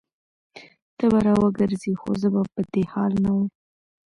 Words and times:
ته 0.97 1.05
به 1.11 1.19
راوګرځي 1.27 1.93
خو 2.01 2.09
زه 2.21 2.27
به 2.33 2.41
په 2.53 2.61
دې 2.71 2.83
حال 2.91 3.13
نه 3.23 3.31
وم 3.35 3.47